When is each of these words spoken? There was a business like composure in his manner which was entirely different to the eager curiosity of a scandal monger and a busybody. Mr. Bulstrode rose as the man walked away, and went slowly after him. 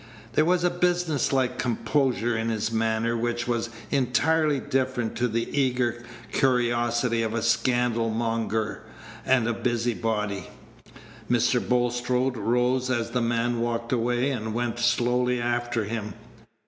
There 0.33 0.45
was 0.45 0.63
a 0.63 0.71
business 0.71 1.31
like 1.31 1.59
composure 1.59 2.35
in 2.35 2.49
his 2.49 2.71
manner 2.71 3.15
which 3.15 3.47
was 3.47 3.69
entirely 3.91 4.59
different 4.59 5.15
to 5.17 5.27
the 5.27 5.47
eager 5.55 6.01
curiosity 6.31 7.21
of 7.21 7.35
a 7.35 7.43
scandal 7.43 8.09
monger 8.09 8.81
and 9.27 9.47
a 9.47 9.53
busybody. 9.53 10.47
Mr. 11.29 11.59
Bulstrode 11.61 12.35
rose 12.35 12.89
as 12.89 13.11
the 13.11 13.21
man 13.21 13.59
walked 13.59 13.91
away, 13.91 14.31
and 14.31 14.55
went 14.55 14.79
slowly 14.79 15.39
after 15.39 15.83
him. 15.85 16.15